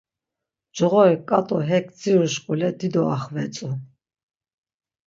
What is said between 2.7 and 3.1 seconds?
dido